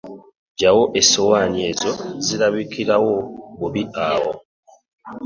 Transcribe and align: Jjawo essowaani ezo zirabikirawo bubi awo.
Jjawo 0.53 0.83
essowaani 0.99 1.59
ezo 1.71 1.91
zirabikirawo 2.25 3.15
bubi 3.57 3.83
awo. 4.09 4.31